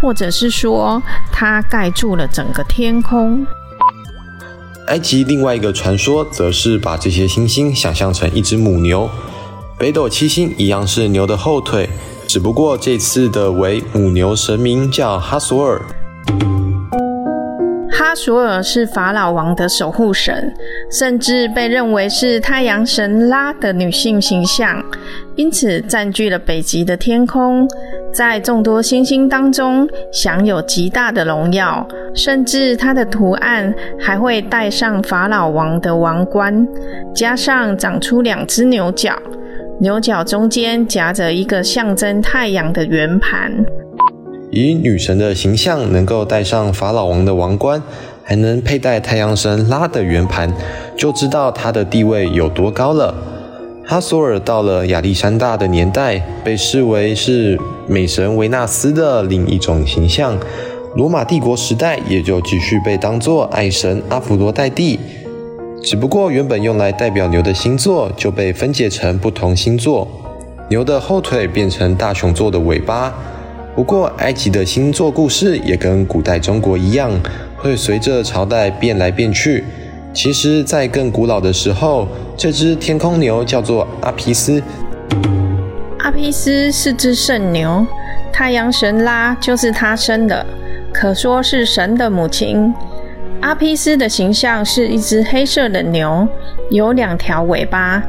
[0.00, 3.46] 或者是说它盖住了整个天空。
[4.86, 9.10] 埃及另外一个传说，则是把这些星星想象成一只母牛，
[9.78, 11.90] 北斗七星一样是牛的后腿，
[12.26, 15.82] 只不过这次的为母牛神明叫哈索尔。
[18.04, 20.52] 哈索尔是法老王的守护神，
[20.90, 24.84] 甚至被认为是太阳神拉的女性形象，
[25.36, 27.66] 因此占据了北极的天空，
[28.12, 31.88] 在众多星星当中享有极大的荣耀。
[32.14, 36.68] 甚至它的图案还会戴上法老王的王冠，
[37.14, 39.18] 加上长出两只牛角，
[39.80, 43.50] 牛角中间夹着一个象征太阳的圆盘。
[44.50, 47.82] 以女神的形象能够戴上法老王的王冠，
[48.22, 50.52] 还能佩戴太阳神拉的圆盘，
[50.96, 53.14] 就知道她的地位有多高了。
[53.86, 60.38] 哈索尔到了亚历山大的年代，被视为是美神维纳斯的另一种形象。
[60.96, 64.98] 罗马帝国时代也就继续被当作爱神阿芙罗黛蒂。
[65.82, 70.08] 只不过原本用来代表牛的星座就被分解成不同星座，
[70.70, 73.12] 牛的后腿变成大熊座的尾巴。
[73.74, 77.10] 不过埃及的星座故事也跟古代中国一样，
[77.56, 79.64] 会随着朝代变来变去。
[80.12, 82.06] 其实，在更古老的时候，
[82.36, 84.62] 这只天空牛叫做阿皮斯。
[85.98, 87.84] 阿皮斯是只圣牛，
[88.32, 90.46] 太阳神拉就是他生的，
[90.92, 92.72] 可说是神的母亲。
[93.40, 96.28] 阿皮斯的形象是一只黑色的牛，
[96.70, 98.00] 有两条尾巴，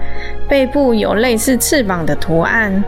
[0.47, 2.83] 背部有类似翅膀的图案，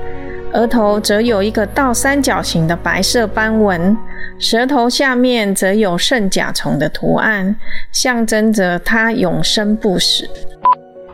[0.54, 3.96] 额头则有一个倒三角形的白色斑纹。
[4.40, 7.56] 舌头下面则有圣甲虫的图案，
[7.92, 10.30] 象征着它永生不死。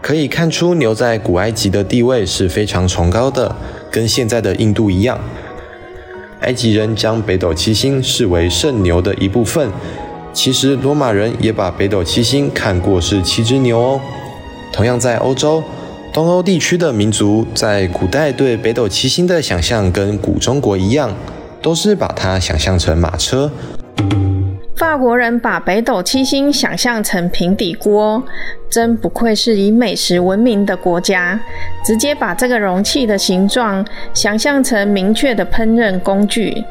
[0.01, 3.55] 可以看出，牛在古埃及的地位是非常崇高的，
[3.89, 5.17] 跟现在的印度一样。
[6.41, 9.69] 埃及人将北斗七星视为圣牛的一部分，
[10.33, 14.01] 其实罗马人也把北斗七星看过是七只牛哦。
[14.73, 15.63] 同样在欧洲，
[16.13, 21.11] 东欧地区的民族在古代对北斗七星的想象跟古中国一样。
[21.63, 23.49] 都是把它想象成马车。
[24.75, 28.21] 法国人把北斗七星想象成平底锅，
[28.69, 31.39] 真不愧是以美食闻名的国家，
[31.85, 36.61] 直接把这个容器的形状想象成明确的烹饪工具。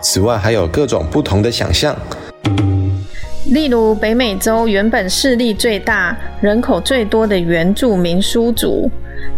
[0.00, 1.96] 此外，还有各种不同的想象，
[3.50, 8.90] 例如北美洲原本势力最大、人口最多的原住民苏族，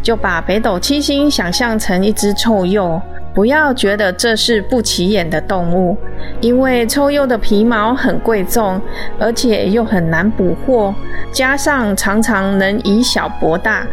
[0.02, 3.00] 就把北斗七星想象成一只臭鼬。
[3.34, 5.96] 不要觉得这是不起眼的动物，
[6.40, 8.80] 因为臭鼬的皮毛很贵重，
[9.18, 10.92] 而且又很难捕获，
[11.30, 13.86] 加上常常能以小博大，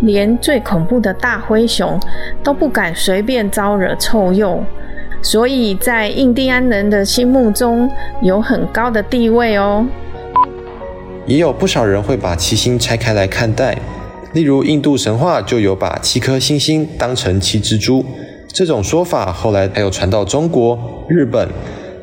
[0.00, 1.98] 连最恐怖的大灰熊
[2.42, 4.62] 都不敢随便招惹臭鼬，
[5.22, 7.90] 所以在印第安人的心目中
[8.22, 9.86] 有很高的地位哦。
[11.26, 13.76] 也有不少人会把七星拆开来看待，
[14.32, 18.04] 例如印度神话就有把七颗星星当成七只猪。
[18.48, 20.76] 这种说法后来还有传到中国、
[21.08, 21.48] 日本，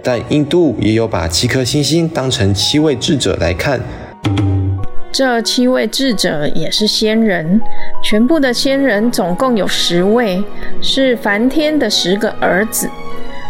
[0.01, 3.82] 但印度也有把七颗星星当成七位智者来看。
[5.11, 7.59] 这七位智者也是仙人，
[8.03, 10.41] 全部的仙人总共有十位，
[10.82, 12.88] 是梵天的十个儿子，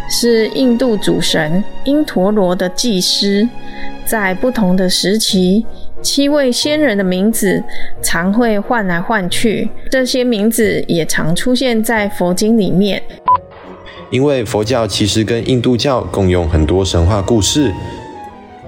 [0.08, 3.48] 是印度主神因陀罗的祭司，
[4.04, 5.66] 在不同的时期。
[6.00, 7.60] 七位仙人的名字
[8.00, 13.02] 常会换来换去，这些名字也常出现在佛经里面。
[14.08, 17.72] 因为佛教其实跟印度教共用很多神话故事。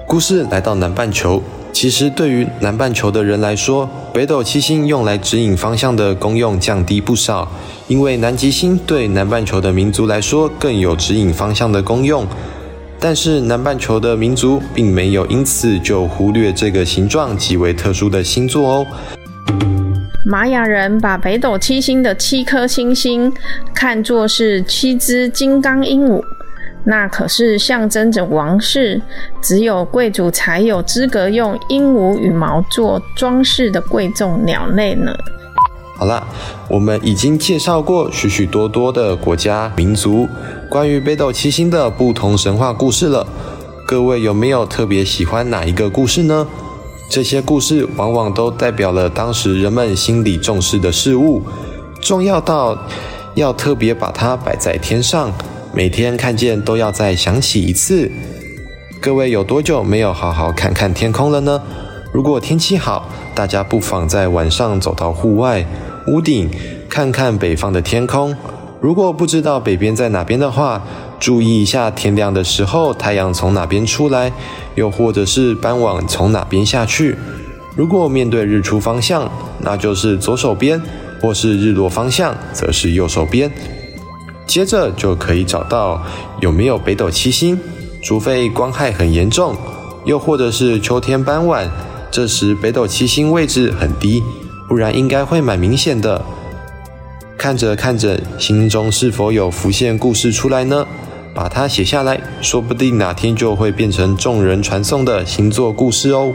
[0.06, 1.40] 故事来到南半球，
[1.72, 7.50] 其实对于南半球的人来说，北斗七星用来指引方向的功用降低不少，
[7.88, 12.26] 因为南极星对南半球的民族来说更有指引方向的功用。
[12.98, 18.86] 但是南半球的民族并没有因此就忽略这个形状极为特殊的星座哦。
[20.26, 23.32] 玛雅人把北斗七星的七颗星星
[23.74, 26.22] 看作是七只金刚鹦鹉，
[26.84, 29.00] 那可是象征着王室，
[29.42, 35.14] 只有贵族才有资格用鹦鹉羽毛做装饰的贵重鸟类呢。
[35.96, 36.26] 好了，
[36.68, 40.26] 我们已经介绍过许许多多的国家、民族，
[40.70, 43.26] 关于北斗七星的不同神话故事了。
[43.86, 46.46] 各位有没有特别喜欢哪一个故事呢？
[47.10, 51.42] 这些故事往往都代表了当时人们心里重视的事物，
[52.00, 52.78] 重要到
[53.34, 55.30] 要特别把它摆在天上，
[55.72, 58.10] 每天看见都要再想起一次。
[59.00, 61.62] 各位有多久没有好好看看天空了呢？
[62.12, 65.64] 如果天气好，大家不妨在晚上走到户外。
[66.08, 66.50] 屋顶
[66.88, 68.36] 看看北方的天空，
[68.80, 70.82] 如果不知道北边在哪边的话，
[71.20, 74.32] 注意一下天亮的时候太阳从哪边出来，
[74.74, 77.16] 又或者是傍晚从哪边下去。
[77.76, 80.80] 如果面对日出方向，那就是左手边；
[81.22, 83.48] 或是日落方向，则是右手边。
[84.50, 86.02] 接着就可以找到
[86.40, 87.56] 有没有北斗七星，
[88.02, 89.56] 除非光害很严重，
[90.04, 91.70] 又或者是秋天傍晚，
[92.10, 94.20] 这时北斗七星位置很低。
[94.68, 96.20] 不然应该会蛮明显的。
[97.38, 100.84] 看着看着，心中是否有浮现故事出来呢？
[101.32, 106.32] 把它写下来，说不定哪天就会变成众人传颂的星座故事哦。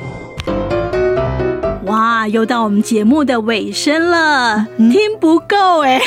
[2.26, 6.02] 哇，又到我们节目的尾声了，嗯、听不够哎，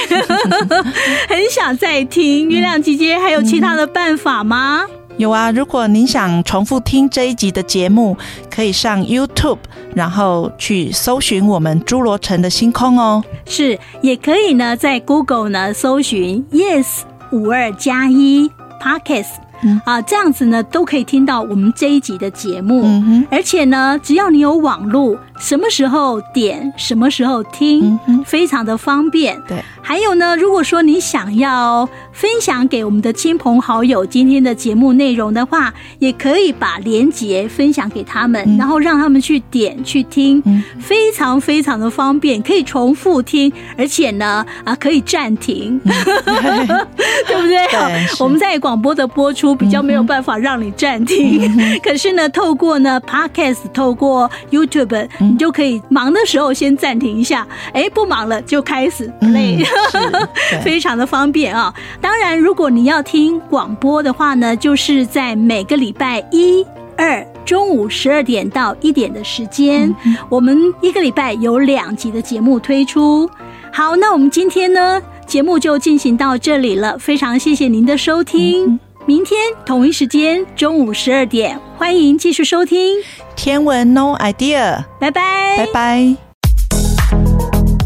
[1.30, 2.50] 很想再听。
[2.50, 4.84] 月亮姐姐还有其他的办法吗？
[5.16, 8.16] 有啊，如果您想重复听这一集的节目，
[8.50, 9.58] 可以上 YouTube，
[9.94, 13.22] 然后去搜寻我们侏罗城的星空哦。
[13.46, 18.50] 是，也可以呢，在 Google 呢搜寻 Yes 五二加一
[18.80, 22.82] Podcast，嗯，啊，这样子呢都可以听到我们这一集的节目。
[22.84, 29.40] 嗯哼，而且呢，只要你有网络，什么时候点，什么时候听，非常的方便。
[29.46, 40.42] 对，还有呢，如果说你想要分享给我们的亲朋好友今天的节目内容的话，也可以把连结分享给他们，然后让他们去点去听，
[40.80, 47.66] 非常非常的方便，可以重复听，而且呢，啊，可以暂停， 对不对？
[47.70, 55.06] 对，我们在广播的播出比较没有办法让你暂停，可是呢，透过呢 Podcast，透过 YouTube。
[55.30, 60.28] 你就可以忙的时候先暂停一下，哎，不忙了就开始 play，嗯、
[60.64, 61.72] 非常的方便啊。
[62.00, 66.64] 当然，如果你要听广播的话呢，就是在每个礼拜一、
[66.96, 73.28] 二中午十二点到一点的时间，嗯、我们一个礼拜有两集的节目推出。
[73.72, 78.66] 好，那我们今天呢，节目就进行到这里了，非常谢谢您的收听。
[78.66, 82.98] 嗯明天同一时间中午十二点，欢迎继续收听
[83.34, 86.16] 《天文 No Idea》，拜拜，拜拜。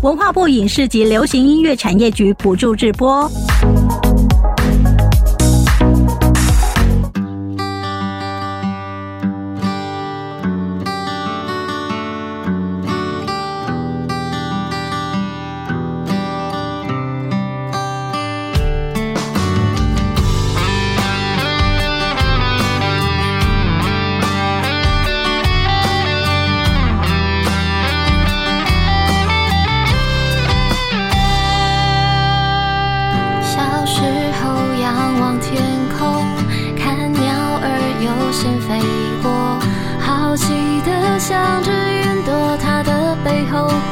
[0.02, 3.30] 文化部影视及流行音乐产业局补助直播。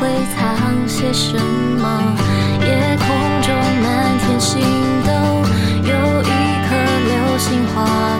[0.01, 1.37] 会藏些什
[1.79, 1.85] 么？
[2.63, 3.07] 夜空
[3.43, 4.63] 中满天星
[5.07, 5.13] 斗，
[5.85, 5.93] 有
[6.23, 6.25] 一
[6.67, 6.69] 颗
[7.05, 7.85] 流星划